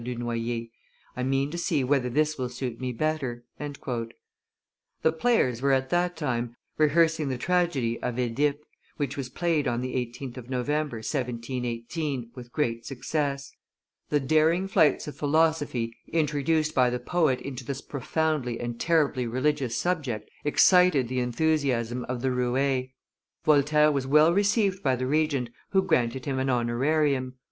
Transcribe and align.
du 0.03 0.15
Noy 0.15 0.63
er; 0.63 0.65
"I 1.15 1.21
mean 1.21 1.51
to 1.51 1.59
see 1.59 1.83
whether 1.83 2.09
this 2.09 2.35
will 2.35 2.49
suit 2.49 2.81
me 2.81 2.91
better." 2.91 3.43
The 3.59 5.11
players 5.11 5.61
were 5.61 5.73
at 5.73 5.91
that 5.91 6.17
time 6.17 6.55
rehearsing 6.79 7.29
the 7.29 7.37
tragedy 7.37 8.01
of 8.01 8.15
OEdipe, 8.15 8.57
which 8.97 9.15
was 9.15 9.29
played 9.29 9.67
on 9.67 9.81
the 9.81 9.93
18th 9.93 10.37
of 10.37 10.49
November, 10.49 10.97
1718, 11.03 12.31
with 12.33 12.51
great 12.51 12.83
success. 12.83 13.51
The 14.09 14.19
daring 14.19 14.67
flights 14.67 15.07
of 15.07 15.15
philosophy 15.17 15.95
introduced 16.11 16.73
by 16.73 16.89
the 16.89 16.97
poet 16.99 17.39
into 17.39 17.63
this 17.63 17.81
profoundly 17.83 18.59
and 18.59 18.79
terribly 18.79 19.27
religious 19.27 19.77
subject 19.77 20.31
excited 20.43 21.09
the 21.09 21.19
enthusiasm 21.19 22.05
of 22.05 22.23
the 22.23 22.31
roues; 22.31 22.87
Voltaire 23.45 23.91
was 23.91 24.07
well 24.07 24.33
received 24.33 24.81
by 24.81 24.95
the 24.95 25.05
Regent, 25.05 25.51
who 25.69 25.83
granted 25.83 26.25
him 26.25 26.39
an 26.39 26.49
honorarium. 26.49 27.35